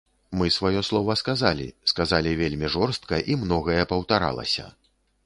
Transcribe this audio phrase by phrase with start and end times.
[0.37, 4.65] Мы сваё слова сказалі, сказалі вельмі жорстка, і многае паўтаралася.